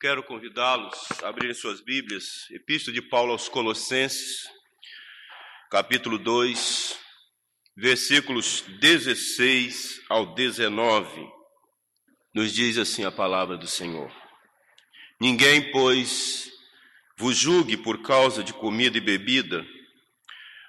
quero 0.00 0.22
convidá-los 0.22 0.94
a 1.24 1.28
abrirem 1.28 1.54
suas 1.54 1.80
Bíblias, 1.80 2.48
Epístola 2.52 2.94
de 2.94 3.02
Paulo 3.02 3.32
aos 3.32 3.48
Colossenses, 3.48 4.48
capítulo 5.72 6.18
2, 6.18 6.96
versículos 7.76 8.62
16 8.80 10.02
ao 10.08 10.34
19. 10.34 11.28
Nos 12.32 12.52
diz 12.52 12.78
assim 12.78 13.04
a 13.04 13.10
palavra 13.10 13.56
do 13.56 13.66
Senhor: 13.66 14.12
Ninguém, 15.20 15.72
pois, 15.72 16.48
vos 17.16 17.36
julgue 17.36 17.76
por 17.76 18.00
causa 18.00 18.44
de 18.44 18.54
comida 18.54 18.98
e 18.98 19.00
bebida, 19.00 19.66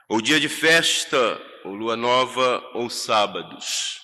ou 0.07 0.21
dia 0.21 0.39
de 0.39 0.49
festa, 0.49 1.39
ou 1.63 1.75
lua 1.75 1.95
nova, 1.95 2.67
ou 2.73 2.89
sábados, 2.89 4.01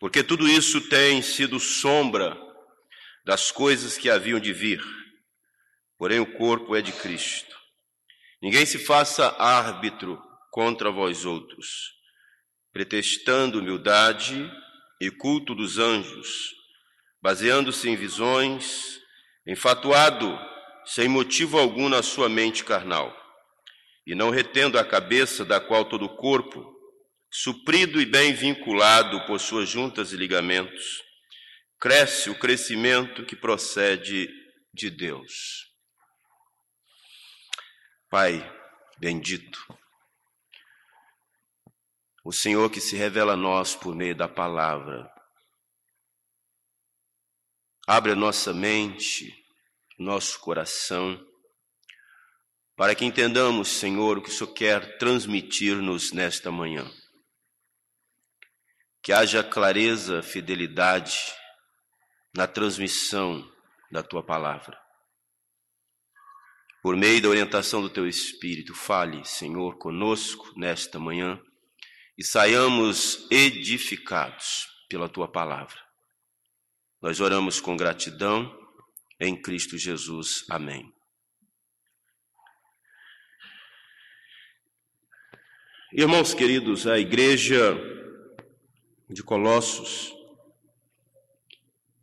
porque 0.00 0.20
tudo 0.20 0.48
isso 0.48 0.80
tem 0.88 1.22
sido 1.22 1.60
sombra 1.60 2.51
das 3.24 3.50
coisas 3.50 3.96
que 3.96 4.10
haviam 4.10 4.40
de 4.40 4.52
vir, 4.52 4.82
porém 5.96 6.20
o 6.20 6.36
corpo 6.36 6.74
é 6.74 6.82
de 6.82 6.92
Cristo. 6.92 7.56
Ninguém 8.40 8.66
se 8.66 8.78
faça 8.78 9.36
árbitro 9.38 10.20
contra 10.50 10.90
vós 10.90 11.24
outros, 11.24 11.92
pretextando 12.72 13.60
humildade 13.60 14.50
e 15.00 15.10
culto 15.10 15.54
dos 15.54 15.78
anjos, 15.78 16.52
baseando-se 17.22 17.88
em 17.88 17.96
visões, 17.96 19.00
enfatuado 19.46 20.38
sem 20.84 21.08
motivo 21.08 21.58
algum 21.58 21.88
na 21.88 22.02
sua 22.02 22.28
mente 22.28 22.64
carnal, 22.64 23.16
e 24.04 24.14
não 24.14 24.30
retendo 24.30 24.78
a 24.78 24.84
cabeça 24.84 25.44
da 25.44 25.60
qual 25.60 25.84
todo 25.84 26.06
o 26.06 26.16
corpo, 26.16 26.68
suprido 27.30 28.00
e 28.00 28.04
bem 28.04 28.32
vinculado 28.32 29.24
por 29.26 29.38
suas 29.38 29.68
juntas 29.68 30.12
e 30.12 30.16
ligamentos, 30.16 31.00
cresce 31.82 32.30
o 32.30 32.38
crescimento 32.38 33.26
que 33.26 33.34
procede 33.34 34.28
de 34.72 34.88
Deus. 34.88 35.68
Pai 38.08 38.40
bendito, 39.00 39.58
o 42.24 42.32
Senhor 42.32 42.70
que 42.70 42.80
se 42.80 42.94
revela 42.94 43.32
a 43.32 43.36
nós 43.36 43.74
por 43.74 43.96
meio 43.96 44.14
da 44.14 44.28
palavra, 44.28 45.12
abre 47.84 48.12
a 48.12 48.16
nossa 48.16 48.54
mente, 48.54 49.34
nosso 49.98 50.38
coração, 50.38 51.20
para 52.76 52.94
que 52.94 53.04
entendamos, 53.04 53.66
Senhor, 53.66 54.18
o 54.18 54.22
que 54.22 54.28
o 54.28 54.32
Senhor 54.32 54.54
quer 54.54 54.98
transmitir-nos 54.98 56.12
nesta 56.12 56.52
manhã. 56.52 56.88
Que 59.02 59.12
haja 59.12 59.42
clareza, 59.42 60.22
fidelidade, 60.22 61.41
na 62.34 62.46
transmissão 62.46 63.50
da 63.90 64.02
tua 64.02 64.22
palavra. 64.22 64.80
Por 66.82 66.96
meio 66.96 67.22
da 67.22 67.28
orientação 67.28 67.80
do 67.80 67.90
teu 67.90 68.08
Espírito, 68.08 68.74
fale, 68.74 69.24
Senhor, 69.24 69.78
conosco 69.78 70.52
nesta 70.56 70.98
manhã 70.98 71.40
e 72.18 72.24
saiamos 72.24 73.26
edificados 73.30 74.66
pela 74.88 75.08
tua 75.08 75.30
palavra. 75.30 75.78
Nós 77.00 77.20
oramos 77.20 77.60
com 77.60 77.76
gratidão 77.76 78.52
em 79.20 79.40
Cristo 79.40 79.78
Jesus. 79.78 80.44
Amém. 80.50 80.92
Irmãos 85.92 86.32
queridos, 86.32 86.86
a 86.86 86.98
igreja 86.98 87.76
de 89.10 89.22
Colossos 89.22 90.21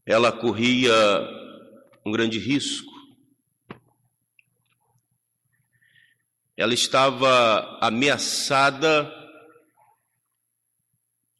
ela 0.09 0.31
corria 0.31 0.91
um 2.03 2.11
grande 2.11 2.39
risco. 2.39 2.91
Ela 6.57 6.73
estava 6.73 7.77
ameaçada 7.79 9.07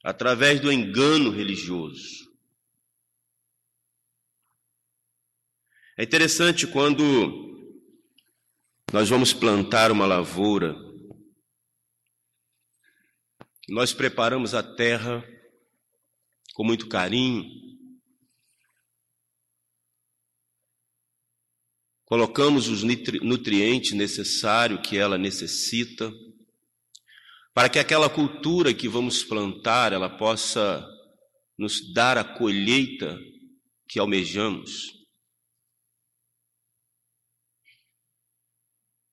através 0.04 0.60
do 0.60 0.70
engano 0.70 1.32
religioso. 1.32 2.30
É 5.98 6.04
interessante 6.04 6.64
quando 6.64 7.74
nós 8.92 9.08
vamos 9.08 9.32
plantar 9.32 9.90
uma 9.90 10.06
lavoura, 10.06 10.76
nós 13.68 13.92
preparamos 13.92 14.54
a 14.54 14.62
terra 14.62 15.24
com 16.54 16.62
muito 16.62 16.88
carinho, 16.88 17.69
colocamos 22.10 22.66
os 22.66 22.82
nutrientes 22.82 23.92
necessários 23.92 24.80
que 24.84 24.98
ela 24.98 25.16
necessita, 25.16 26.12
para 27.54 27.68
que 27.68 27.78
aquela 27.78 28.10
cultura 28.10 28.74
que 28.74 28.88
vamos 28.88 29.22
plantar, 29.22 29.92
ela 29.92 30.10
possa 30.10 30.84
nos 31.56 31.92
dar 31.94 32.18
a 32.18 32.24
colheita 32.24 33.16
que 33.88 34.00
almejamos. 34.00 34.92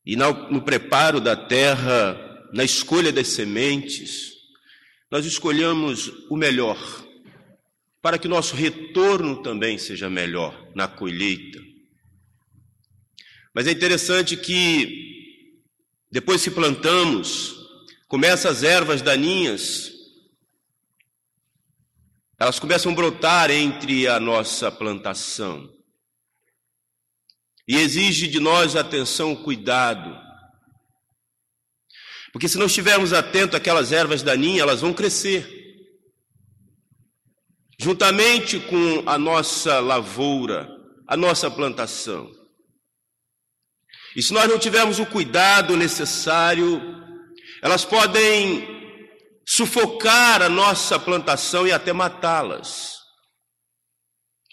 E 0.03 0.15
no 0.15 0.63
preparo 0.63 1.21
da 1.21 1.35
terra, 1.35 2.17
na 2.51 2.63
escolha 2.63 3.11
das 3.11 3.27
sementes, 3.27 4.31
nós 5.11 5.23
escolhemos 5.23 6.07
o 6.31 6.35
melhor, 6.35 6.79
para 8.01 8.17
que 8.17 8.27
nosso 8.27 8.55
retorno 8.55 9.43
também 9.43 9.77
seja 9.77 10.09
melhor 10.09 10.71
na 10.73 10.87
colheita. 10.87 11.66
Mas 13.57 13.65
é 13.65 13.71
interessante 13.71 14.37
que 14.37 15.63
depois 16.11 16.43
que 16.43 16.51
plantamos, 16.51 17.55
começam 18.07 18.51
as 18.51 18.61
ervas 18.61 19.01
daninhas, 19.01 19.91
elas 22.39 22.59
começam 22.59 22.91
a 22.91 22.95
brotar 22.95 23.49
entre 23.49 24.07
a 24.07 24.19
nossa 24.19 24.71
plantação. 24.71 25.67
E 27.67 27.77
exige 27.77 28.27
de 28.27 28.39
nós 28.39 28.75
atenção, 28.75 29.35
cuidado. 29.35 30.15
Porque 32.31 32.47
se 32.47 32.59
não 32.59 32.67
estivermos 32.67 33.11
atentos 33.11 33.55
àquelas 33.55 33.91
ervas 33.91 34.21
daninhas, 34.21 34.61
elas 34.61 34.81
vão 34.81 34.93
crescer. 34.93 35.49
Juntamente 37.79 38.59
com 38.59 39.09
a 39.09 39.17
nossa 39.17 39.79
lavoura, 39.79 40.69
a 41.07 41.17
nossa 41.17 41.49
plantação. 41.49 42.37
E 44.15 44.21
se 44.21 44.33
nós 44.33 44.47
não 44.47 44.57
tivermos 44.57 44.99
o 44.99 45.05
cuidado 45.05 45.75
necessário, 45.75 46.81
elas 47.61 47.85
podem 47.85 48.67
sufocar 49.45 50.41
a 50.41 50.49
nossa 50.49 50.99
plantação 50.99 51.67
e 51.67 51.71
até 51.71 51.93
matá-las. 51.93 52.97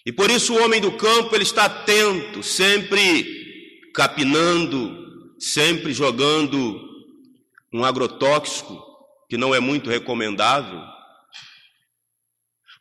E 0.06 0.12
por 0.12 0.30
isso 0.30 0.54
o 0.54 0.62
homem 0.62 0.80
do 0.80 0.92
campo 0.92 1.34
ele 1.34 1.44
está 1.44 1.64
atento, 1.64 2.42
sempre 2.42 3.90
capinando, 3.94 5.34
sempre 5.38 5.92
jogando 5.92 6.80
um 7.72 7.84
agrotóxico 7.84 8.82
que 9.28 9.36
não 9.36 9.54
é 9.54 9.60
muito 9.60 9.88
recomendável, 9.88 10.80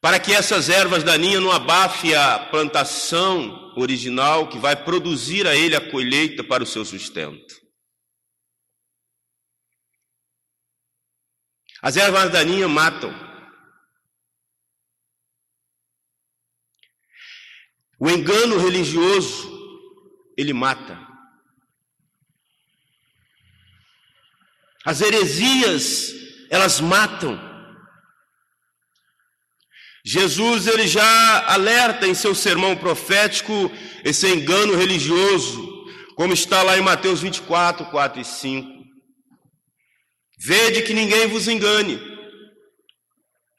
para 0.01 0.19
que 0.19 0.33
essas 0.33 0.67
ervas 0.69 1.03
daninhas 1.03 1.41
não 1.41 1.51
abafem 1.51 2.13
a 2.13 2.37
plantação 2.51 3.62
original 3.75 4.49
que 4.49 4.57
vai 4.57 4.75
produzir 4.75 5.47
a 5.47 5.55
ele 5.55 5.75
a 5.75 5.91
colheita 5.91 6.43
para 6.43 6.63
o 6.63 6.67
seu 6.67 6.83
sustento. 6.83 7.61
As 11.81 11.97
ervas 11.97 12.31
daninhas 12.31 12.69
matam. 12.69 13.11
O 17.99 18.09
engano 18.09 18.57
religioso, 18.57 19.51
ele 20.37 20.53
mata. 20.53 20.97
As 24.85 25.01
heresias, 25.01 26.13
elas 26.49 26.79
matam. 26.79 27.52
Jesus 30.05 30.67
ele 30.67 30.87
já 30.87 31.53
alerta 31.53 32.05
em 32.05 32.13
seu 32.13 32.35
sermão 32.35 32.75
profético 32.75 33.71
esse 34.03 34.27
engano 34.27 34.75
religioso, 34.75 35.85
como 36.15 36.33
está 36.33 36.61
lá 36.61 36.77
em 36.77 36.81
Mateus 36.81 37.21
24, 37.21 37.85
4 37.85 38.21
e 38.21 38.25
5. 38.25 38.83
Vede 40.37 40.81
que 40.81 40.93
ninguém 40.93 41.27
vos 41.27 41.47
engane. 41.47 41.99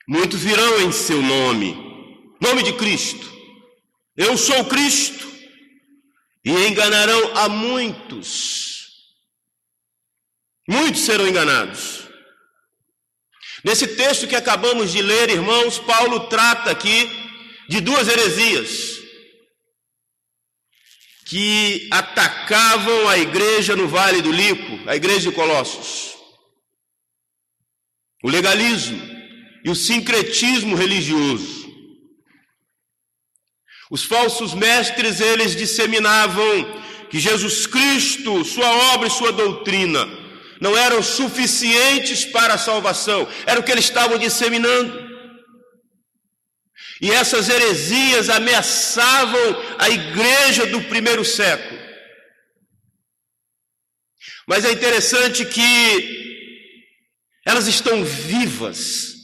Muitos 0.07 0.41
virão 0.43 0.83
em 0.83 0.93
seu 0.93 1.23
nome, 1.23 1.75
nome 2.41 2.63
de 2.63 2.75
Cristo. 2.75 3.33
Eu 4.17 4.37
sou 4.37 4.65
Cristo. 4.67 5.33
E 6.45 6.51
enganarão 6.67 7.39
a 7.39 7.49
muitos. 7.49 8.75
Muitos 10.69 11.01
serão 11.01 11.27
enganados. 11.27 12.04
Nesse 13.65 13.87
texto 13.87 14.27
que 14.27 14.37
acabamos 14.37 14.93
de 14.93 15.01
ler, 15.01 15.31
irmãos, 15.31 15.79
Paulo 15.79 16.29
trata 16.29 16.71
aqui 16.71 17.11
de 17.69 17.81
duas 17.81 18.07
heresias. 18.07 19.03
que 21.27 21.89
atacavam 21.91 23.09
a 23.09 23.19
igreja 23.19 23.75
no 23.75 23.89
Vale 23.89 24.21
do 24.21 24.31
Lico, 24.31 24.89
a 24.89 24.95
igreja 24.95 25.31
de 25.31 25.35
Colossos. 25.35 26.15
O 28.23 28.29
legalismo 28.29 29.01
e 29.65 29.71
o 29.71 29.75
sincretismo 29.75 30.77
religioso. 30.77 31.65
Os 33.91 34.05
falsos 34.05 34.53
mestres, 34.53 35.19
eles 35.19 35.57
disseminavam 35.57 36.83
que 37.11 37.19
Jesus 37.19 37.67
Cristo, 37.67 38.45
sua 38.45 38.69
obra 38.95 39.09
e 39.09 39.11
sua 39.11 39.33
doutrina 39.33 40.24
não 40.61 40.77
eram 40.77 41.03
suficientes 41.03 42.25
para 42.25 42.55
a 42.55 42.59
salvação, 42.59 43.29
era 43.47 43.59
o 43.61 43.63
que 43.63 43.73
eles 43.73 43.85
estavam 43.85 44.19
disseminando. 44.19 45.05
E 47.01 47.11
essas 47.11 47.49
heresias 47.49 48.31
ameaçavam 48.31 49.63
a 49.79 49.91
igreja 49.91 50.67
do 50.67 50.81
primeiro 50.83 51.25
século. 51.25 51.81
Mas 54.47 54.65
é 54.65 54.73
interessante 54.73 55.45
que 55.45 56.23
elas 57.47 57.67
estão 57.67 58.05
vivas. 58.05 59.15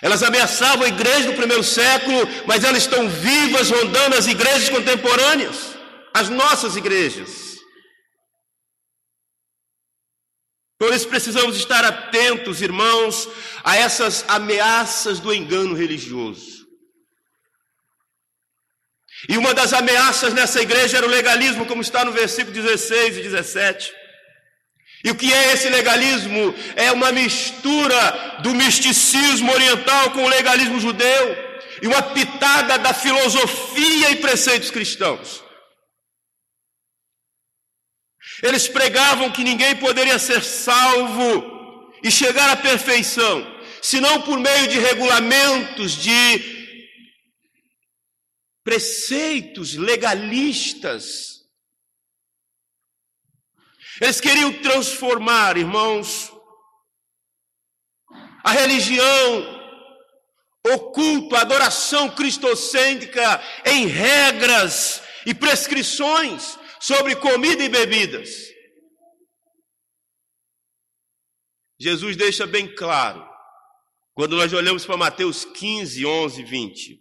Elas 0.00 0.22
ameaçavam 0.22 0.84
a 0.84 0.88
igreja 0.88 1.30
do 1.30 1.36
primeiro 1.36 1.64
século, 1.64 2.28
mas 2.46 2.62
elas 2.62 2.82
estão 2.82 3.08
vivas 3.08 3.70
rondando 3.70 4.16
as 4.16 4.26
igrejas 4.26 4.68
contemporâneas, 4.68 5.76
as 6.14 6.28
nossas 6.28 6.76
igrejas. 6.76 7.47
Por 10.78 10.92
precisamos 11.08 11.56
estar 11.56 11.84
atentos, 11.84 12.62
irmãos, 12.62 13.28
a 13.64 13.76
essas 13.76 14.24
ameaças 14.28 15.18
do 15.18 15.34
engano 15.34 15.74
religioso. 15.74 16.58
E 19.28 19.36
uma 19.36 19.52
das 19.52 19.72
ameaças 19.72 20.32
nessa 20.32 20.62
igreja 20.62 20.98
era 20.98 21.06
o 21.06 21.10
legalismo, 21.10 21.66
como 21.66 21.82
está 21.82 22.04
no 22.04 22.12
versículo 22.12 22.54
16 22.54 23.16
e 23.16 23.22
17. 23.22 23.92
E 25.02 25.10
o 25.10 25.16
que 25.16 25.32
é 25.32 25.52
esse 25.52 25.68
legalismo? 25.68 26.54
É 26.76 26.92
uma 26.92 27.10
mistura 27.10 28.38
do 28.42 28.54
misticismo 28.54 29.52
oriental 29.52 30.12
com 30.12 30.24
o 30.24 30.28
legalismo 30.28 30.78
judeu 30.78 31.36
e 31.82 31.88
uma 31.88 32.02
pitada 32.02 32.78
da 32.78 32.94
filosofia 32.94 34.10
e 34.10 34.16
preceitos 34.16 34.70
cristãos. 34.70 35.47
Eles 38.42 38.68
pregavam 38.68 39.30
que 39.32 39.42
ninguém 39.42 39.74
poderia 39.76 40.18
ser 40.18 40.42
salvo 40.44 41.92
e 42.02 42.10
chegar 42.10 42.48
à 42.50 42.56
perfeição, 42.56 43.44
senão 43.82 44.22
por 44.22 44.38
meio 44.38 44.68
de 44.68 44.78
regulamentos, 44.78 45.92
de 45.92 46.58
preceitos 48.62 49.74
legalistas. 49.74 51.38
Eles 54.00 54.20
queriam 54.20 54.52
transformar, 54.62 55.56
irmãos, 55.56 56.32
a 58.44 58.52
religião, 58.52 59.58
o 60.64 60.78
culto, 60.92 61.34
a 61.34 61.40
adoração 61.40 62.08
cristocêntrica 62.10 63.42
em 63.64 63.86
regras 63.86 65.02
e 65.26 65.34
prescrições 65.34 66.56
sobre 66.80 67.16
comida 67.16 67.62
e 67.62 67.68
bebidas. 67.68 68.30
Jesus 71.80 72.16
deixa 72.16 72.46
bem 72.46 72.74
claro, 72.74 73.24
quando 74.14 74.36
nós 74.36 74.52
olhamos 74.52 74.84
para 74.84 74.96
Mateus 74.96 75.44
15, 75.44 76.04
11, 76.04 76.42
20, 76.42 77.00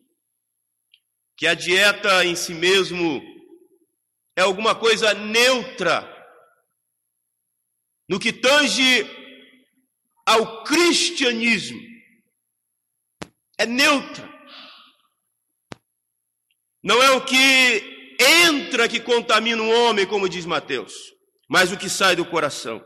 que 1.35 1.47
a 1.47 1.55
dieta 1.55 2.23
em 2.23 2.35
si 2.35 2.53
mesmo 2.53 3.21
é 4.35 4.41
alguma 4.41 4.75
coisa 4.75 5.13
neutra 5.15 6.13
no 8.07 8.19
que 8.19 8.31
tange 8.31 9.05
ao 10.25 10.63
cristianismo. 10.63 11.79
É 13.57 13.65
neutra. 13.65 14.27
Não 16.83 17.01
é 17.01 17.11
o 17.11 17.25
que 17.25 17.96
entra 18.19 18.87
que 18.87 18.99
contamina 18.99 19.61
o 19.61 19.69
homem, 19.69 20.05
como 20.05 20.29
diz 20.29 20.45
Mateus, 20.45 20.93
mas 21.49 21.71
o 21.71 21.77
que 21.77 21.89
sai 21.89 22.15
do 22.15 22.25
coração. 22.25 22.83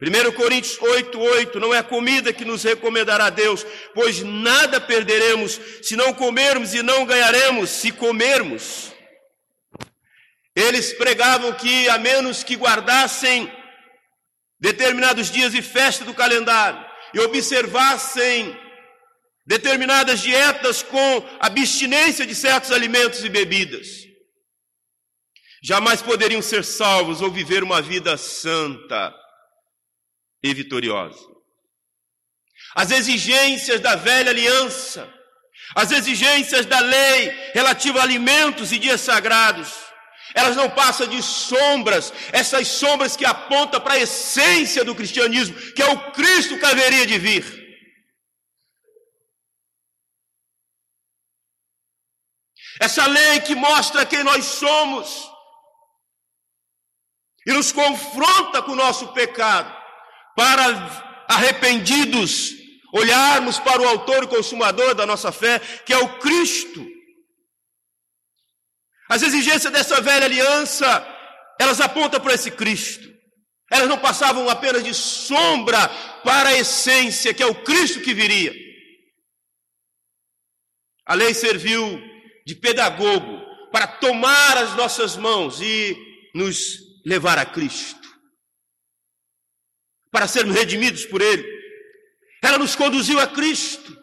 1 0.00 0.32
Coríntios 0.32 0.78
8, 0.78 1.18
8, 1.18 1.58
não 1.58 1.72
é 1.72 1.78
a 1.78 1.82
comida 1.82 2.32
que 2.32 2.44
nos 2.44 2.62
recomendará 2.62 3.30
Deus, 3.30 3.64
pois 3.94 4.22
nada 4.22 4.78
perderemos 4.78 5.58
se 5.82 5.96
não 5.96 6.12
comermos 6.12 6.74
e 6.74 6.82
não 6.82 7.06
ganharemos 7.06 7.70
se 7.70 7.90
comermos. 7.90 8.92
Eles 10.54 10.92
pregavam 10.92 11.52
que, 11.54 11.88
a 11.88 11.98
menos 11.98 12.44
que 12.44 12.56
guardassem 12.56 13.50
determinados 14.60 15.30
dias 15.30 15.54
e 15.54 15.62
festa 15.62 16.04
do 16.04 16.12
calendário 16.12 16.84
e 17.14 17.20
observassem 17.20 18.58
determinadas 19.46 20.20
dietas 20.20 20.82
com 20.82 21.26
abstinência 21.40 22.26
de 22.26 22.34
certos 22.34 22.72
alimentos 22.72 23.24
e 23.24 23.28
bebidas, 23.28 24.06
jamais 25.66 26.00
poderiam 26.00 26.40
ser 26.40 26.64
salvos 26.64 27.20
ou 27.20 27.28
viver 27.28 27.64
uma 27.64 27.82
vida 27.82 28.16
santa 28.16 29.12
e 30.40 30.54
vitoriosa. 30.54 31.18
As 32.72 32.92
exigências 32.92 33.80
da 33.80 33.96
velha 33.96 34.30
aliança, 34.30 35.12
as 35.74 35.90
exigências 35.90 36.66
da 36.66 36.78
lei 36.78 37.30
relativa 37.52 37.98
a 37.98 38.04
alimentos 38.04 38.70
e 38.70 38.78
dias 38.78 39.00
sagrados, 39.00 39.74
elas 40.36 40.54
não 40.54 40.70
passam 40.70 41.08
de 41.08 41.20
sombras, 41.20 42.12
essas 42.32 42.68
sombras 42.68 43.16
que 43.16 43.24
apontam 43.24 43.80
para 43.80 43.94
a 43.94 43.98
essência 43.98 44.84
do 44.84 44.94
cristianismo, 44.94 45.56
que 45.72 45.82
é 45.82 45.86
o 45.86 46.12
Cristo 46.12 46.56
que 46.60 46.64
haveria 46.64 47.04
de 47.04 47.18
vir. 47.18 47.66
Essa 52.78 53.04
lei 53.06 53.40
que 53.40 53.56
mostra 53.56 54.06
quem 54.06 54.22
nós 54.22 54.44
somos, 54.44 55.34
e 57.46 57.52
nos 57.52 57.70
confronta 57.70 58.60
com 58.60 58.72
o 58.72 58.76
nosso 58.76 59.08
pecado, 59.12 59.74
para 60.34 60.64
arrependidos 61.28 62.54
olharmos 62.92 63.58
para 63.58 63.80
o 63.80 63.88
autor 63.88 64.24
e 64.24 64.28
consumador 64.28 64.94
da 64.94 65.06
nossa 65.06 65.30
fé, 65.30 65.58
que 65.84 65.92
é 65.92 65.98
o 65.98 66.18
Cristo. 66.18 66.84
As 69.08 69.22
exigências 69.22 69.72
dessa 69.72 70.00
velha 70.00 70.24
aliança, 70.26 71.06
elas 71.60 71.80
apontam 71.80 72.20
para 72.20 72.34
esse 72.34 72.50
Cristo. 72.50 73.06
Elas 73.70 73.88
não 73.88 73.98
passavam 73.98 74.48
apenas 74.48 74.82
de 74.82 74.94
sombra 74.94 75.88
para 76.24 76.50
a 76.50 76.58
essência, 76.58 77.34
que 77.34 77.42
é 77.42 77.46
o 77.46 77.62
Cristo 77.64 78.00
que 78.00 78.14
viria. 78.14 78.52
A 81.04 81.14
lei 81.14 81.34
serviu 81.34 82.00
de 82.44 82.54
pedagogo 82.54 83.44
para 83.70 83.86
tomar 83.86 84.56
as 84.56 84.74
nossas 84.74 85.16
mãos 85.16 85.60
e 85.60 85.96
nos 86.34 86.85
levar 87.06 87.38
a 87.38 87.46
Cristo, 87.46 88.00
para 90.10 90.26
sermos 90.26 90.56
redimidos 90.56 91.06
por 91.06 91.22
Ele. 91.22 91.46
Ela 92.42 92.58
nos 92.58 92.74
conduziu 92.74 93.20
a 93.20 93.28
Cristo. 93.28 93.96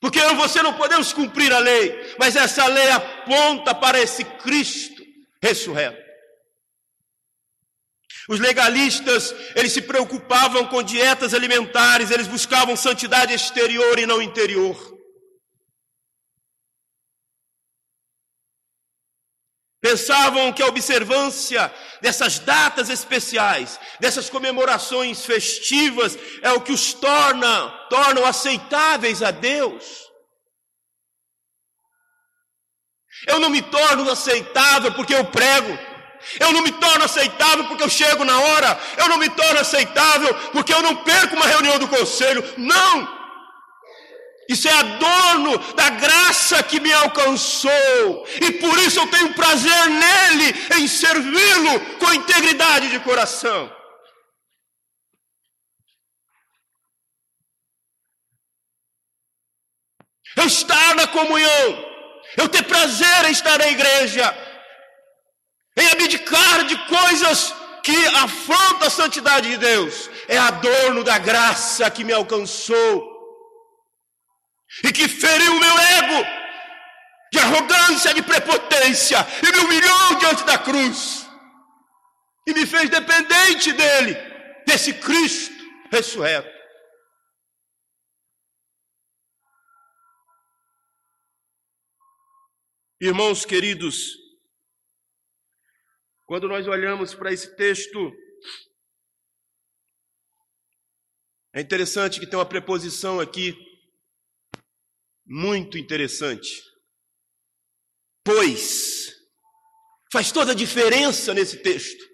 Porque 0.00 0.20
eu 0.20 0.32
e 0.32 0.36
você 0.36 0.62
não 0.62 0.74
podemos 0.74 1.12
cumprir 1.12 1.52
a 1.52 1.58
lei, 1.58 2.14
mas 2.18 2.36
essa 2.36 2.66
lei 2.66 2.90
aponta 2.90 3.74
para 3.74 3.98
esse 3.98 4.22
Cristo 4.22 5.02
ressurreto. 5.42 6.06
Os 8.28 8.38
legalistas, 8.38 9.34
eles 9.54 9.72
se 9.72 9.82
preocupavam 9.82 10.66
com 10.66 10.82
dietas 10.82 11.32
alimentares, 11.32 12.10
eles 12.10 12.28
buscavam 12.28 12.76
santidade 12.76 13.32
exterior 13.32 13.98
e 13.98 14.06
não 14.06 14.22
interior. 14.22 14.95
Pensavam 19.86 20.52
que 20.52 20.64
a 20.64 20.66
observância 20.66 21.72
dessas 22.00 22.40
datas 22.40 22.90
especiais, 22.90 23.78
dessas 24.00 24.28
comemorações 24.28 25.24
festivas, 25.24 26.18
é 26.42 26.50
o 26.50 26.60
que 26.60 26.72
os 26.72 26.92
torna, 26.92 27.68
tornam 27.88 28.26
aceitáveis 28.26 29.22
a 29.22 29.30
Deus. 29.30 29.84
Eu 33.28 33.38
não 33.38 33.48
me 33.48 33.62
torno 33.62 34.10
aceitável 34.10 34.92
porque 34.92 35.14
eu 35.14 35.24
prego. 35.26 35.78
Eu 36.40 36.52
não 36.52 36.62
me 36.62 36.72
torno 36.72 37.04
aceitável 37.04 37.68
porque 37.68 37.84
eu 37.84 37.88
chego 37.88 38.24
na 38.24 38.40
hora. 38.40 38.80
Eu 38.96 39.08
não 39.08 39.18
me 39.18 39.28
torno 39.30 39.60
aceitável 39.60 40.34
porque 40.50 40.74
eu 40.74 40.82
não 40.82 40.96
perco 40.96 41.36
uma 41.36 41.46
reunião 41.46 41.78
do 41.78 41.86
conselho. 41.86 42.42
Não! 42.56 43.25
Isso 44.48 44.68
é 44.68 44.72
adorno 44.72 45.58
da 45.74 45.90
graça 45.90 46.62
que 46.62 46.78
me 46.78 46.92
alcançou. 46.92 48.26
E 48.40 48.52
por 48.52 48.78
isso 48.78 49.00
eu 49.00 49.06
tenho 49.08 49.34
prazer 49.34 49.86
nele, 49.88 50.54
em 50.78 50.86
servi-lo 50.86 51.80
com 51.98 52.12
integridade 52.12 52.88
de 52.90 53.00
coração. 53.00 53.74
Eu 60.36 60.46
estar 60.46 60.94
na 60.94 61.06
comunhão, 61.06 61.84
eu 62.36 62.48
ter 62.48 62.62
prazer 62.64 63.24
em 63.24 63.32
estar 63.32 63.58
na 63.58 63.68
igreja, 63.68 64.36
abdicar 65.92 66.64
de 66.66 66.76
coisas 66.86 67.54
que 67.82 68.06
afrontam 68.08 68.86
a 68.86 68.90
santidade 68.90 69.48
de 69.48 69.56
Deus. 69.56 70.10
É 70.28 70.36
adorno 70.36 71.02
da 71.02 71.18
graça 71.18 71.90
que 71.90 72.04
me 72.04 72.12
alcançou 72.12 73.15
e 74.84 74.92
que 74.92 75.08
feriu 75.08 75.52
o 75.52 75.60
meu 75.60 75.78
ego 75.78 76.26
de 77.32 77.38
arrogância, 77.38 78.14
de 78.14 78.22
prepotência 78.22 79.18
e 79.42 79.52
me 79.52 79.58
humilhou 79.58 80.18
diante 80.18 80.44
da 80.44 80.58
cruz 80.58 81.26
e 82.46 82.54
me 82.54 82.64
fez 82.66 82.88
dependente 82.88 83.72
dele, 83.72 84.14
desse 84.66 84.94
Cristo 84.94 85.54
ressurreto. 85.90 86.54
Irmãos 93.00 93.44
queridos, 93.44 94.16
quando 96.24 96.48
nós 96.48 96.66
olhamos 96.66 97.14
para 97.14 97.32
esse 97.32 97.54
texto, 97.54 98.12
é 101.52 101.60
interessante 101.60 102.18
que 102.18 102.26
tem 102.26 102.38
uma 102.38 102.48
preposição 102.48 103.20
aqui, 103.20 103.54
muito 105.26 105.76
interessante. 105.76 106.62
Pois, 108.24 109.12
faz 110.12 110.30
toda 110.30 110.52
a 110.52 110.54
diferença 110.54 111.34
nesse 111.34 111.58
texto. 111.62 112.04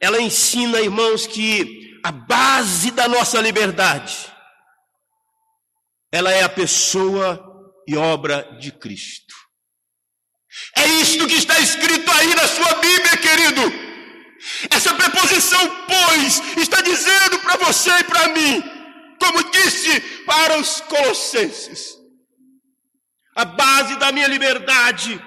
Ela 0.00 0.20
ensina, 0.20 0.80
irmãos, 0.80 1.26
que 1.26 2.00
a 2.04 2.12
base 2.12 2.90
da 2.92 3.08
nossa 3.08 3.40
liberdade, 3.40 4.32
ela 6.12 6.30
é 6.30 6.42
a 6.42 6.48
pessoa 6.48 7.44
e 7.86 7.96
obra 7.96 8.42
de 8.58 8.72
Cristo. 8.72 9.34
É 10.76 10.86
isto 10.86 11.26
que 11.26 11.34
está 11.34 11.58
escrito 11.60 12.10
aí 12.10 12.34
na 12.34 12.46
sua 12.46 12.74
Bíblia, 12.74 13.16
querido. 13.16 13.62
Essa 14.70 14.94
preposição, 14.94 15.86
pois, 15.86 16.40
está 16.56 16.80
dizendo 16.80 17.40
para 17.40 17.56
você 17.56 17.90
e 17.90 18.04
para 18.04 18.28
mim, 18.28 18.77
como 19.18 19.50
disse 19.50 20.00
para 20.24 20.58
os 20.58 20.80
Colossenses, 20.82 21.96
a 23.34 23.44
base 23.44 23.96
da 23.98 24.10
minha 24.12 24.26
liberdade, 24.26 25.20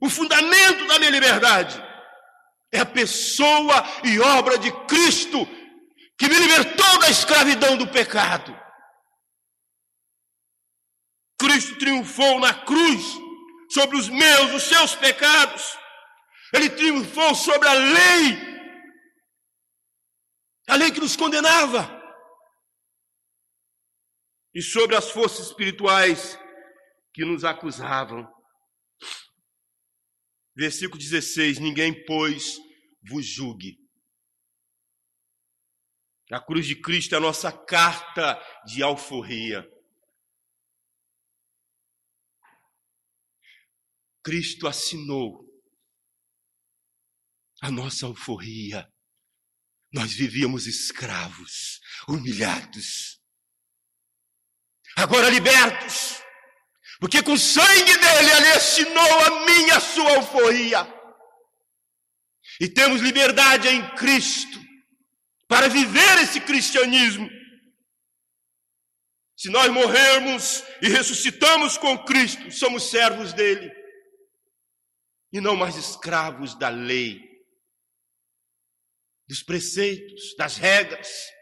o 0.00 0.10
fundamento 0.10 0.86
da 0.86 0.98
minha 0.98 1.10
liberdade, 1.10 1.82
é 2.72 2.80
a 2.80 2.86
pessoa 2.86 3.84
e 4.04 4.18
obra 4.20 4.58
de 4.58 4.70
Cristo, 4.86 5.46
que 6.18 6.28
me 6.28 6.38
libertou 6.38 6.98
da 6.98 7.10
escravidão 7.10 7.76
do 7.76 7.86
pecado 7.86 8.66
Cristo 11.38 11.76
triunfou 11.78 12.40
na 12.40 12.54
cruz 12.54 13.04
sobre 13.70 13.96
os 13.96 14.08
meus, 14.08 14.54
os 14.54 14.62
seus 14.62 14.94
pecados. 14.94 15.76
Ele 16.52 16.70
triunfou 16.70 17.34
sobre 17.34 17.68
a 17.68 17.72
lei, 17.72 18.56
a 20.68 20.76
lei 20.76 20.90
que 20.90 21.00
nos 21.00 21.16
condenava, 21.16 21.95
e 24.56 24.62
sobre 24.62 24.96
as 24.96 25.10
forças 25.10 25.48
espirituais 25.48 26.38
que 27.12 27.26
nos 27.26 27.44
acusavam. 27.44 28.26
Versículo 30.56 30.98
16: 30.98 31.58
Ninguém, 31.58 32.06
pois, 32.06 32.56
vos 33.06 33.26
julgue. 33.26 33.78
A 36.32 36.40
cruz 36.40 36.66
de 36.66 36.80
Cristo 36.80 37.14
é 37.14 37.18
a 37.18 37.20
nossa 37.20 37.52
carta 37.52 38.42
de 38.64 38.82
alforria. 38.82 39.62
Cristo 44.24 44.66
assinou 44.66 45.44
a 47.60 47.70
nossa 47.70 48.06
alforria. 48.06 48.90
Nós 49.92 50.14
vivíamos 50.14 50.66
escravos, 50.66 51.78
humilhados. 52.08 53.15
Agora 54.96 55.28
libertos, 55.28 56.22
porque 56.98 57.22
com 57.22 57.34
o 57.34 57.38
sangue 57.38 57.96
dele 57.98 58.30
ele 58.30 58.48
assinou 58.52 59.20
a 59.26 59.44
minha, 59.44 59.78
sua 59.78 60.16
alforria. 60.16 60.86
E 62.58 62.68
temos 62.68 63.02
liberdade 63.02 63.68
em 63.68 63.94
Cristo 63.94 64.58
para 65.46 65.68
viver 65.68 66.22
esse 66.22 66.40
cristianismo. 66.40 67.28
Se 69.36 69.50
nós 69.50 69.70
morrermos 69.70 70.64
e 70.80 70.88
ressuscitamos 70.88 71.76
com 71.76 72.02
Cristo, 72.04 72.50
somos 72.50 72.90
servos 72.90 73.34
dele 73.34 73.70
e 75.32 75.40
não 75.40 75.54
mais 75.54 75.76
escravos 75.76 76.54
da 76.58 76.70
lei, 76.70 77.20
dos 79.28 79.42
preceitos, 79.42 80.34
das 80.36 80.56
regras. 80.56 81.35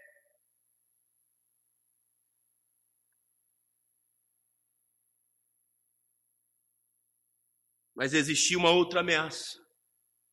Mas 7.95 8.13
existia 8.13 8.59
uma 8.59 8.71
outra 8.71 9.01
ameaça 9.01 9.59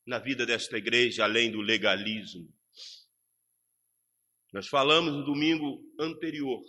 na 0.05 0.19
vida 0.19 0.45
desta 0.45 0.77
igreja, 0.77 1.23
além 1.23 1.51
do 1.51 1.61
legalismo. 1.61 2.47
Nós 4.51 4.67
falamos 4.67 5.13
no 5.13 5.23
domingo 5.23 5.79
anterior 5.99 6.61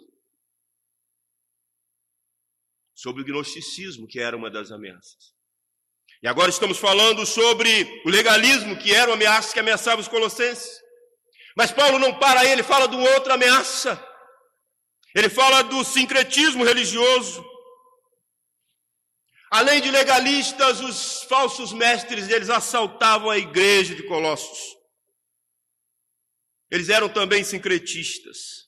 sobre 2.94 3.22
o 3.22 3.24
gnosticismo, 3.24 4.06
que 4.06 4.20
era 4.20 4.36
uma 4.36 4.50
das 4.50 4.70
ameaças. 4.70 5.34
E 6.22 6.28
agora 6.28 6.50
estamos 6.50 6.78
falando 6.78 7.26
sobre 7.26 7.68
o 8.04 8.08
legalismo, 8.08 8.78
que 8.78 8.94
era 8.94 9.10
uma 9.10 9.16
ameaça 9.16 9.52
que 9.52 9.58
ameaçava 9.58 10.00
os 10.00 10.06
colossenses. 10.06 10.80
Mas 11.56 11.72
Paulo 11.72 11.98
não 11.98 12.16
para 12.18 12.40
aí, 12.40 12.52
ele 12.52 12.62
fala 12.62 12.86
de 12.86 12.94
outra 12.94 13.34
ameaça. 13.34 14.00
Ele 15.14 15.28
fala 15.28 15.62
do 15.62 15.82
sincretismo 15.84 16.64
religioso. 16.64 17.44
Além 19.54 19.82
de 19.82 19.90
legalistas, 19.90 20.80
os 20.80 21.24
falsos 21.24 21.74
mestres, 21.74 22.30
eles 22.30 22.48
assaltavam 22.48 23.28
a 23.28 23.36
igreja 23.36 23.94
de 23.94 24.02
Colossos. 24.04 24.78
Eles 26.70 26.88
eram 26.88 27.06
também 27.06 27.44
sincretistas. 27.44 28.66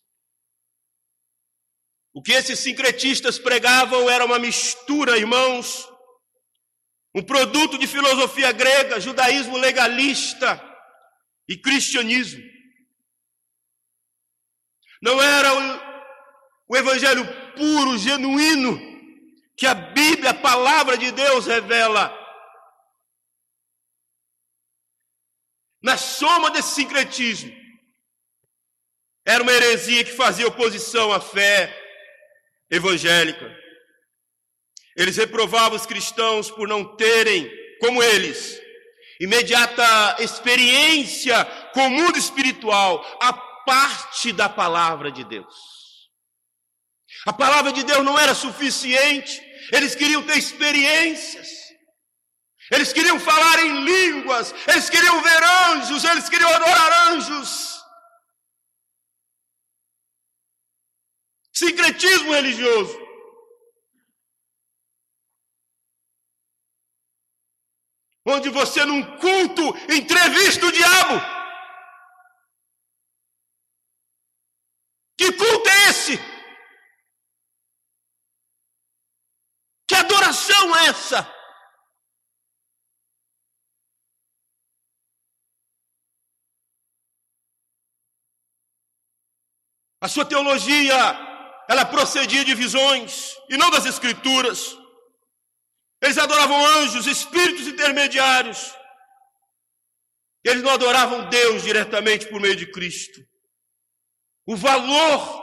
O 2.12 2.21
que 2.21 2.33
esses 2.33 2.59
sincretistas 2.59 3.38
pregavam 3.38 4.11
era 4.11 4.26
uma 4.26 4.38
mistura, 4.38 5.17
irmãos, 5.17 5.88
um 7.14 7.23
produto 7.23 7.79
de 7.79 7.87
filosofia 7.87 8.53
grega, 8.53 9.00
judaísmo 9.00 9.57
legalista 9.57 10.62
e 11.49 11.57
cristianismo. 11.57 12.45
Não 15.00 15.23
era 15.23 15.55
o, 15.55 15.81
o 16.69 16.76
evangelho 16.76 17.25
puro, 17.55 17.97
genuíno, 17.97 18.95
que 19.57 19.67
a 19.67 19.75
Bíblia, 20.05 20.31
a 20.31 20.35
palavra 20.35 20.99
de 20.99 21.11
Deus 21.11 21.47
revela. 21.47 22.13
Na 25.83 25.97
soma 25.97 26.51
desse 26.51 26.75
sincretismo, 26.75 27.53
era 29.27 29.43
uma 29.43 29.53
heresia 29.53 30.05
que 30.05 30.13
fazia 30.13 30.47
oposição 30.47 31.11
à 31.13 31.21
fé 31.21 31.75
evangélica. 32.71 33.47
Eles 34.95 35.17
reprovavam 35.17 35.77
os 35.77 35.87
cristãos 35.87 36.51
por 36.51 36.69
não 36.69 36.97
terem, 36.97 37.51
como 37.81 38.03
eles, 38.03 38.61
imediata 39.19 40.23
experiência 40.23 41.45
com 41.73 41.87
o 41.87 41.91
mundo 41.91 42.19
espiritual, 42.19 43.03
a 43.21 43.33
parte 43.33 44.33
da 44.33 44.49
palavra 44.49 45.11
de 45.11 45.25
Deus. 45.25 45.55
A 47.27 47.33
palavra 47.33 47.73
de 47.73 47.83
Deus 47.83 48.05
não 48.05 48.19
era 48.19 48.35
suficiente, 48.35 49.43
eles 49.73 49.94
queriam 49.94 50.23
ter 50.26 50.38
experiências, 50.38 51.49
eles 52.71 52.92
queriam 52.92 53.18
falar 53.21 53.59
em 53.61 53.85
línguas, 53.85 54.54
eles 54.66 54.88
queriam 54.88 55.23
ver 55.23 55.42
anjos, 55.42 56.04
eles 56.04 56.28
queriam 56.28 56.50
adorar 56.50 57.09
anjos. 57.09 57.75
Sincretismo 61.52 62.33
religioso. 62.33 63.04
onde 68.26 68.49
você, 68.49 68.85
num 68.85 69.02
culto, 69.18 69.62
entrevista 69.92 70.66
o 70.66 70.73
diabo. 70.73 71.21
Que 75.16 75.30
culto 75.33 75.68
é 75.68 75.74
é 80.76 80.87
essa? 80.87 81.35
A 90.00 90.09
sua 90.09 90.25
teologia, 90.25 90.95
ela 91.67 91.87
procedia 91.87 92.45
de 92.45 92.55
visões 92.55 93.35
e 93.49 93.57
não 93.57 93.71
das 93.71 93.87
escrituras. 93.87 94.76
Eles 96.03 96.19
adoravam 96.19 96.67
anjos, 96.79 97.07
espíritos 97.07 97.67
intermediários. 97.67 98.75
Eles 100.45 100.62
não 100.62 100.73
adoravam 100.73 101.31
Deus 101.31 101.62
diretamente 101.62 102.26
por 102.26 102.38
meio 102.38 102.55
de 102.55 102.71
Cristo. 102.71 103.26
O 104.47 104.55
valor 104.57 105.43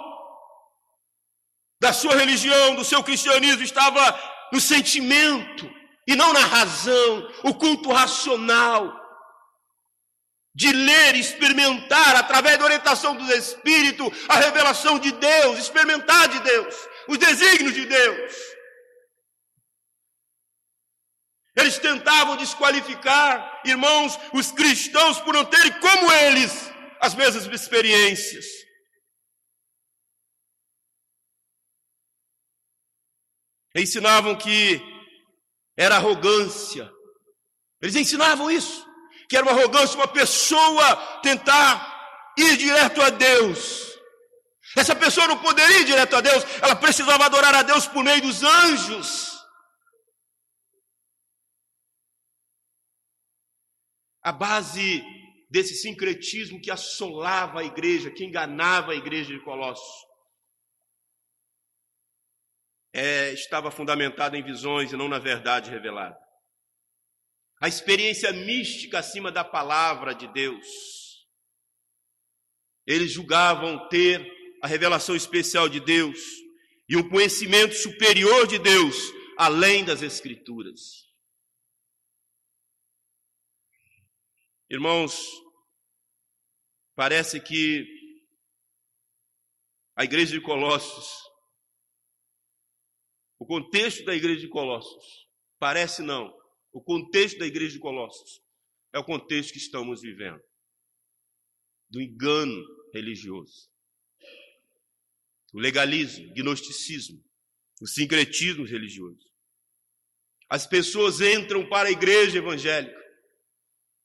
da 1.81 1.91
sua 1.91 2.15
religião, 2.15 2.75
do 2.75 2.85
seu 2.85 3.03
cristianismo, 3.03 3.63
estava 3.63 4.01
no 4.51 4.59
sentimento 4.59 5.71
e 6.07 6.15
não 6.15 6.33
na 6.33 6.41
razão, 6.41 7.31
o 7.43 7.53
culto 7.53 7.91
racional 7.91 8.99
de 10.53 10.71
ler, 10.71 11.15
experimentar 11.15 12.15
através 12.15 12.57
da 12.57 12.65
orientação 12.65 13.15
do 13.15 13.33
Espírito 13.33 14.11
a 14.27 14.35
revelação 14.35 14.99
de 14.99 15.11
Deus, 15.13 15.57
experimentar 15.57 16.27
de 16.27 16.39
Deus, 16.41 16.75
os 17.07 17.17
desígnios 17.17 17.73
de 17.73 17.85
Deus. 17.85 18.33
Eles 21.55 21.77
tentavam 21.79 22.37
desqualificar, 22.37 23.61
irmãos, 23.65 24.17
os 24.33 24.51
cristãos 24.51 25.19
por 25.19 25.33
não 25.33 25.45
terem 25.45 25.71
como 25.79 26.11
eles 26.11 26.71
as 26.99 27.13
mesmas 27.13 27.45
experiências. 27.45 28.45
Ensinavam 33.75 34.35
que 34.35 34.81
era 35.77 35.95
arrogância. 35.95 36.91
Eles 37.81 37.95
ensinavam 37.95 38.51
isso 38.51 38.91
que 39.31 39.37
era 39.37 39.45
uma 39.45 39.53
arrogância, 39.53 39.95
uma 39.95 40.09
pessoa 40.09 41.21
tentar 41.21 42.33
ir 42.37 42.57
direto 42.57 43.01
a 43.01 43.09
Deus. 43.09 43.97
Essa 44.75 44.93
pessoa 44.93 45.25
não 45.25 45.37
poderia 45.37 45.79
ir 45.79 45.85
direto 45.85 46.17
a 46.17 46.19
Deus, 46.19 46.43
ela 46.61 46.75
precisava 46.75 47.25
adorar 47.25 47.55
a 47.55 47.63
Deus 47.63 47.87
por 47.87 48.03
meio 48.03 48.21
dos 48.21 48.43
anjos. 48.43 49.39
A 54.21 54.33
base 54.33 55.01
desse 55.49 55.75
sincretismo 55.75 56.59
que 56.59 56.69
assolava 56.69 57.61
a 57.61 57.63
igreja, 57.63 58.11
que 58.11 58.25
enganava 58.25 58.91
a 58.91 58.95
igreja 58.95 59.33
de 59.33 59.39
Colossos, 59.45 60.05
é, 62.93 63.31
estava 63.33 63.71
fundamentada 63.71 64.37
em 64.37 64.43
visões 64.43 64.91
e 64.91 64.97
não 64.97 65.07
na 65.07 65.19
verdade 65.19 65.69
revelada 65.69 66.17
a 67.61 67.67
experiência 67.67 68.33
mística 68.33 68.97
acima 68.97 69.31
da 69.31 69.43
palavra 69.43 70.15
de 70.15 70.27
Deus. 70.33 70.65
Eles 72.87 73.11
julgavam 73.11 73.87
ter 73.87 74.27
a 74.63 74.67
revelação 74.67 75.15
especial 75.15 75.69
de 75.69 75.79
Deus 75.79 76.17
e 76.89 76.97
um 76.97 77.07
conhecimento 77.07 77.75
superior 77.75 78.47
de 78.47 78.57
Deus, 78.57 78.95
além 79.37 79.85
das 79.85 80.01
Escrituras. 80.01 81.07
Irmãos, 84.67 85.23
parece 86.95 87.39
que 87.39 87.85
a 89.95 90.03
igreja 90.03 90.31
de 90.31 90.41
Colossos, 90.41 91.30
o 93.41 93.45
contexto 93.47 94.05
da 94.05 94.13
igreja 94.13 94.41
de 94.41 94.47
Colossos, 94.47 95.27
parece 95.57 96.03
não, 96.03 96.31
o 96.71 96.79
contexto 96.79 97.39
da 97.39 97.47
igreja 97.47 97.73
de 97.73 97.79
Colossos 97.79 98.39
é 98.93 98.99
o 98.99 99.03
contexto 99.03 99.53
que 99.53 99.57
estamos 99.57 100.01
vivendo. 100.01 100.39
Do 101.89 101.99
engano 101.99 102.63
religioso, 102.93 103.67
o 105.51 105.59
legalismo, 105.59 106.29
o 106.29 106.33
gnosticismo, 106.35 107.19
o 107.81 107.87
sincretismo 107.87 108.63
religioso. 108.63 109.27
As 110.47 110.67
pessoas 110.67 111.19
entram 111.19 111.67
para 111.67 111.89
a 111.89 111.91
igreja 111.91 112.37
evangélica, 112.37 113.01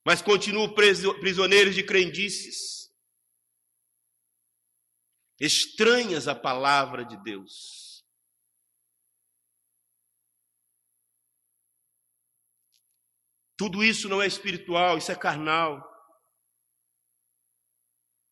mas 0.03 0.23
continuam 0.23 0.73
prisioneiros 0.73 1.75
de 1.75 1.83
crendices, 1.83 2.91
estranhas 5.39 6.27
à 6.27 6.35
palavra 6.35 7.05
de 7.05 7.23
Deus. 7.23 7.86
Tudo 13.57 13.83
isso 13.83 14.09
não 14.09 14.21
é 14.21 14.27
espiritual, 14.27 14.99
isso 14.99 15.11
é 15.11 15.15
carnal. 15.15 15.83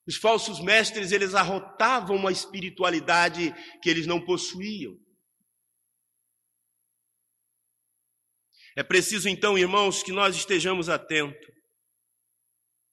Os 0.07 0.17
falsos 0.17 0.61
mestres, 0.61 1.13
eles 1.13 1.35
arrotavam 1.35 2.17
uma 2.17 2.31
espiritualidade 2.31 3.55
que 3.83 3.89
eles 3.89 4.07
não 4.07 4.21
possuíam. 4.21 4.95
É 8.77 8.83
preciso 8.83 9.29
então, 9.29 9.57
irmãos, 9.57 10.03
que 10.03 10.13
nós 10.13 10.37
estejamos 10.37 10.89
atentos. 10.89 11.55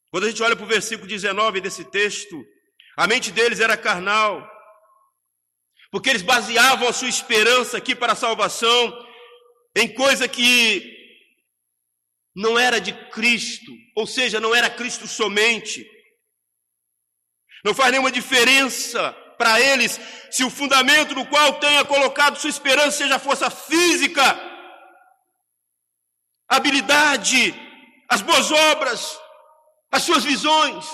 Quando 0.10 0.26
a 0.26 0.30
gente 0.30 0.44
olha 0.44 0.56
para 0.56 0.65
o 0.65 0.67
versículo 0.67 1.08
19 1.08 1.60
desse 1.60 1.84
texto, 1.86 2.46
a 2.96 3.08
mente 3.08 3.32
deles 3.32 3.60
era 3.60 3.76
carnal, 3.76 4.48
porque 5.89 6.10
eles 6.10 6.22
baseavam 6.22 6.88
a 6.88 6.94
sua 6.94 7.10
esperança 7.10 7.78
aqui 7.78 7.96
para 7.96 8.13
a 8.13 8.15
salvação 8.15 8.94
em 9.76 9.94
coisa 9.94 10.28
que 10.28 11.01
não 12.36 12.58
era 12.58 12.80
de 12.80 12.94
Cristo, 13.10 13.72
ou 13.96 14.08
seja, 14.08 14.39
não 14.39 14.56
era 14.56 14.70
Cristo 14.70 15.08
somente. 15.08 15.86
Não 17.63 17.74
faz 17.74 17.91
nenhuma 17.91 18.12
diferença 18.12 19.13
para 19.38 19.60
eles 19.60 20.00
se 20.30 20.44
o 20.44 20.50
fundamento 20.50 21.13
no 21.13 21.26
qual 21.26 21.60
tenha 21.60 21.84
colocado 21.84 22.38
sua 22.38 22.50
esperança 22.50 22.98
seja 22.98 23.20
força 23.20 23.50
física, 23.50 24.22
habilidade, 26.48 27.54
as 28.10 28.22
boas 28.22 28.52
obras, 28.52 29.20
as 29.91 30.04
suas 30.04 30.24
visões. 30.24 30.86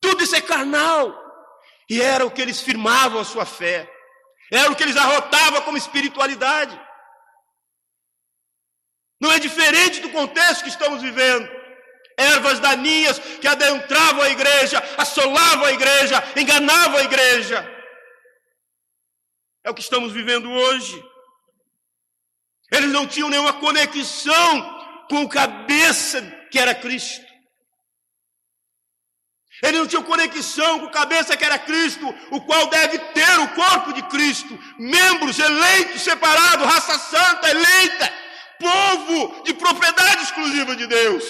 Tudo 0.00 0.22
isso 0.22 0.36
é 0.36 0.40
carnal. 0.40 1.20
E 1.88 2.00
era 2.00 2.24
o 2.24 2.30
que 2.30 2.40
eles 2.40 2.60
firmavam 2.60 3.20
a 3.20 3.24
sua 3.24 3.44
fé. 3.44 3.90
Era 4.50 4.70
o 4.70 4.76
que 4.76 4.82
eles 4.82 4.96
arrotavam 4.96 5.62
como 5.62 5.76
espiritualidade. 5.76 6.78
Não 9.22 9.30
é 9.30 9.38
diferente 9.38 10.00
do 10.00 10.10
contexto 10.10 10.64
que 10.64 10.68
estamos 10.68 11.00
vivendo. 11.00 11.48
Ervas 12.18 12.58
daninhas 12.58 13.20
que 13.40 13.46
adentravam 13.46 14.20
a 14.20 14.30
igreja, 14.30 14.82
assolavam 14.98 15.64
a 15.64 15.72
igreja, 15.72 16.20
enganavam 16.36 16.98
a 16.98 17.04
igreja. 17.04 17.64
É 19.62 19.70
o 19.70 19.74
que 19.74 19.80
estamos 19.80 20.12
vivendo 20.12 20.50
hoje. 20.50 21.00
Eles 22.72 22.90
não 22.90 23.06
tinham 23.06 23.28
nenhuma 23.28 23.52
conexão 23.52 25.06
com 25.08 25.22
o 25.22 25.28
cabeça 25.28 26.20
que 26.50 26.58
era 26.58 26.74
Cristo. 26.74 27.24
Eles 29.62 29.78
não 29.78 29.86
tinham 29.86 30.02
conexão 30.02 30.80
com 30.80 30.86
o 30.86 30.90
cabeça 30.90 31.36
que 31.36 31.44
era 31.44 31.60
Cristo, 31.60 32.12
o 32.32 32.40
qual 32.40 32.66
deve 32.66 32.98
ter 32.98 33.38
o 33.38 33.48
corpo 33.50 33.92
de 33.92 34.02
Cristo, 34.08 34.58
membros 34.76 35.38
eleitos, 35.38 36.02
separados, 36.02 36.66
raça 36.66 36.98
santa, 36.98 37.48
eleita 37.48 38.21
povo 38.62 39.42
de 39.42 39.52
propriedade 39.54 40.22
exclusiva 40.22 40.76
de 40.76 40.86
Deus. 40.86 41.24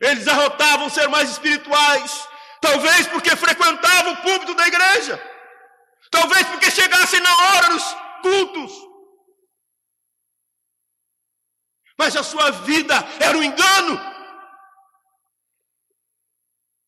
Eles 0.00 0.26
arrotavam 0.26 0.88
ser 0.88 1.08
mais 1.08 1.30
espirituais, 1.30 2.26
talvez 2.60 3.06
porque 3.08 3.36
frequentavam 3.36 4.14
o 4.14 4.22
púlpito 4.22 4.54
da 4.54 4.66
igreja, 4.66 5.22
talvez 6.10 6.46
porque 6.46 6.70
chegassem 6.70 7.20
na 7.20 7.36
hora 7.36 7.68
dos 7.68 7.84
cultos. 8.22 8.72
Mas 11.98 12.16
a 12.16 12.22
sua 12.22 12.50
vida 12.50 12.94
era 13.20 13.36
um 13.36 13.42
engano, 13.42 14.00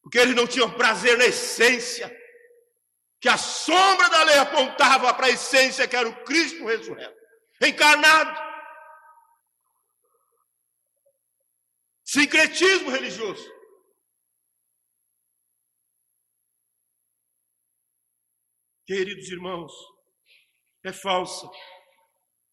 porque 0.03 0.19
eles 0.19 0.35
não 0.35 0.47
tinham 0.47 0.71
prazer 0.71 1.19
na 1.19 1.27
essência 1.27 2.22
que 3.23 3.29
a 3.29 3.39
sombra 3.39 4.09
da 4.11 4.25
lei 4.25 4.39
apontava 4.39 5.15
para 5.15 5.27
a 5.27 5.31
essência 5.31 5.87
que 5.87 5.95
era 5.95 6.09
o 6.09 6.25
Cristo 6.25 6.67
ressurreto, 6.67 7.17
encarnado. 7.63 8.37
Sincretismo 12.05 12.91
religioso. 12.91 13.49
Queridos 18.85 19.31
irmãos, 19.31 19.73
é 20.85 20.93
falsa, 20.93 21.49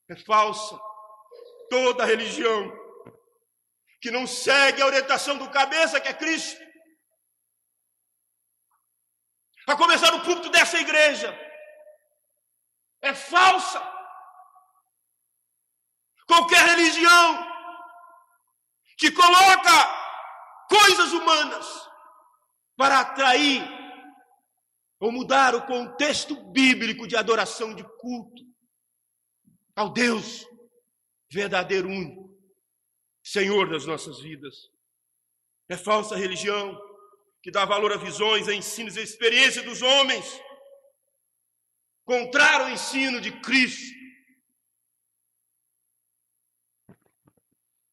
é 0.07 0.15
falsa 0.17 0.79
toda 1.71 2.05
religião 2.05 2.71
que 3.99 4.11
não 4.11 4.27
segue 4.27 4.83
a 4.83 4.85
orientação 4.85 5.35
do 5.35 5.49
cabeça 5.49 5.99
que 5.99 6.07
é 6.07 6.13
Cristo 6.13 6.68
a 9.71 9.77
começar 9.77 10.11
no 10.11 10.23
púlpito 10.23 10.49
dessa 10.49 10.79
igreja, 10.79 11.37
é 13.01 13.13
falsa. 13.13 13.79
Qualquer 16.25 16.63
religião 16.65 17.47
que 18.97 19.11
coloca 19.11 20.67
coisas 20.67 21.11
humanas 21.13 21.89
para 22.75 22.99
atrair 22.99 23.63
ou 24.99 25.11
mudar 25.11 25.55
o 25.55 25.65
contexto 25.65 26.35
bíblico 26.51 27.07
de 27.07 27.15
adoração 27.15 27.73
de 27.73 27.83
culto 27.99 28.43
ao 29.75 29.89
Deus 29.89 30.45
verdadeiro 31.31 31.87
único, 31.87 32.29
Senhor 33.23 33.69
das 33.69 33.85
nossas 33.85 34.19
vidas. 34.19 34.55
É 35.69 35.77
falsa 35.77 36.15
religião 36.15 36.88
que 37.41 37.51
dá 37.51 37.65
valor 37.65 37.93
a 37.93 37.97
visões, 37.97 38.47
a 38.47 38.53
ensinos 38.53 38.95
e 38.95 38.99
a 38.99 39.03
experiência 39.03 39.63
dos 39.63 39.81
homens, 39.81 40.25
contrário 42.03 42.65
ao 42.65 42.71
ensino 42.71 43.21
de 43.21 43.31
Cristo. 43.41 43.97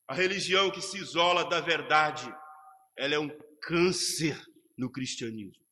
A 0.09 0.15
religião 0.15 0.71
que 0.71 0.81
se 0.81 0.99
isola 0.99 1.49
da 1.49 1.61
verdade, 1.61 2.33
ela 2.97 3.15
é 3.15 3.19
um 3.19 3.29
câncer 3.61 4.41
no 4.77 4.91
cristianismo. 4.91 5.65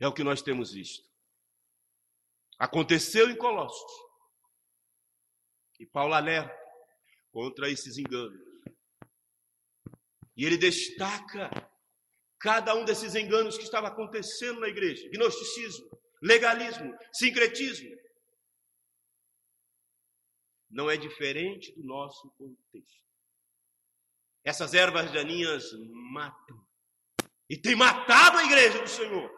É 0.00 0.06
o 0.08 0.12
que 0.12 0.24
nós 0.24 0.42
temos 0.42 0.72
visto. 0.72 1.08
Aconteceu 2.58 3.30
em 3.30 3.36
Colossos. 3.36 3.92
E 5.78 5.86
Paulo 5.86 6.14
alerta 6.14 6.56
contra 7.30 7.70
esses 7.70 7.98
enganos. 7.98 8.51
E 10.36 10.44
ele 10.44 10.56
destaca 10.56 11.50
cada 12.38 12.74
um 12.74 12.84
desses 12.84 13.14
enganos 13.14 13.56
que 13.56 13.64
estava 13.64 13.88
acontecendo 13.88 14.60
na 14.60 14.68
igreja: 14.68 15.08
gnosticismo, 15.10 15.90
legalismo, 16.22 16.96
sincretismo. 17.12 17.90
Não 20.70 20.90
é 20.90 20.96
diferente 20.96 21.72
do 21.72 21.84
nosso 21.84 22.30
contexto. 22.32 23.02
Essas 24.44 24.74
ervas 24.74 25.12
daninhas 25.12 25.70
matam. 26.12 26.66
E 27.48 27.56
tem 27.56 27.76
matado 27.76 28.38
a 28.38 28.44
igreja 28.44 28.80
do 28.80 28.88
Senhor. 28.88 29.30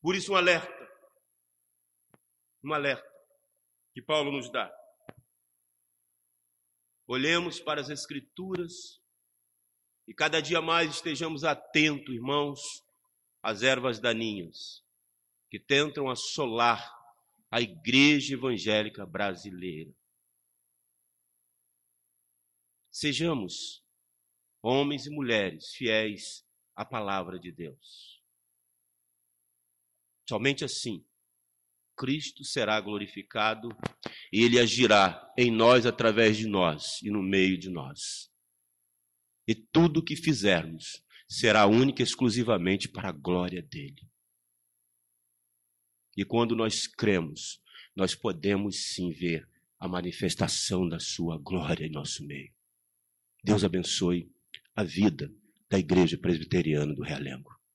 Por 0.00 0.16
isso, 0.16 0.32
um 0.32 0.36
alerta. 0.36 0.82
Um 2.64 2.74
alerta 2.74 3.08
que 3.94 4.02
Paulo 4.02 4.32
nos 4.32 4.50
dá. 4.50 4.70
Olhemos 7.06 7.60
para 7.60 7.80
as 7.80 7.90
Escrituras 7.90 9.00
e 10.06 10.14
cada 10.14 10.40
dia 10.40 10.60
mais 10.60 10.90
estejamos 10.90 11.44
atentos, 11.44 12.14
irmãos, 12.14 12.60
às 13.42 13.62
ervas 13.62 13.98
daninhas 13.98 14.84
que 15.50 15.58
tentam 15.58 16.08
assolar 16.08 16.82
a 17.50 17.60
igreja 17.60 18.34
evangélica 18.34 19.04
brasileira. 19.04 19.92
Sejamos 22.90 23.84
homens 24.62 25.06
e 25.06 25.10
mulheres 25.10 25.74
fiéis 25.74 26.46
à 26.74 26.84
palavra 26.84 27.38
de 27.38 27.52
Deus. 27.52 28.22
Somente 30.28 30.64
assim 30.64 31.04
Cristo 31.96 32.44
será 32.44 32.80
glorificado 32.80 33.68
e 34.32 34.42
ele 34.42 34.58
agirá 34.58 35.32
em 35.36 35.50
nós, 35.50 35.86
através 35.86 36.36
de 36.36 36.46
nós 36.46 37.00
e 37.02 37.10
no 37.10 37.22
meio 37.22 37.58
de 37.58 37.70
nós. 37.70 38.30
E 39.46 39.54
tudo 39.54 40.00
o 40.00 40.04
que 40.04 40.16
fizermos 40.16 41.02
será 41.28 41.66
única 41.66 42.02
e 42.02 42.04
exclusivamente 42.04 42.88
para 42.88 43.08
a 43.08 43.12
glória 43.12 43.62
dele. 43.62 44.08
E 46.16 46.24
quando 46.24 46.54
nós 46.54 46.86
cremos, 46.86 47.60
nós 47.96 48.14
podemos 48.14 48.92
sim 48.92 49.10
ver 49.10 49.48
a 49.78 49.88
manifestação 49.88 50.88
da 50.88 50.98
sua 51.00 51.38
glória 51.38 51.86
em 51.86 51.90
nosso 51.90 52.24
meio. 52.24 52.52
Deus 53.42 53.64
abençoe 53.64 54.30
a 54.76 54.84
vida 54.84 55.32
da 55.68 55.78
Igreja 55.78 56.16
Presbiteriana 56.16 56.94
do 56.94 57.02
Realengo. 57.02 57.61